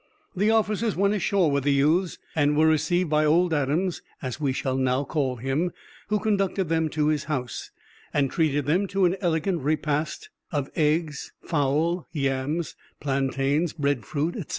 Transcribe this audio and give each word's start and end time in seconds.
The 0.35 0.49
officers 0.49 0.95
went 0.95 1.13
ashore 1.13 1.51
with 1.51 1.63
the 1.63 1.73
youths, 1.73 2.17
and 2.35 2.57
were 2.57 2.65
received 2.65 3.07
by 3.11 3.23
old 3.23 3.53
Adams 3.53 4.01
(as 4.19 4.41
we 4.41 4.51
shall 4.51 4.75
now 4.75 5.03
call 5.03 5.35
him), 5.35 5.71
who 6.07 6.17
conducted 6.19 6.69
them 6.69 6.89
to 6.89 7.09
his 7.09 7.25
house, 7.25 7.69
and 8.11 8.31
treated 8.31 8.65
them 8.65 8.87
to 8.87 9.05
an 9.05 9.15
elegant 9.21 9.61
repast 9.61 10.31
of 10.51 10.71
eggs, 10.75 11.33
fowl, 11.43 12.07
yams, 12.13 12.75
plantains, 12.99 13.73
breadfruit, 13.73 14.33
etc. 14.37 14.47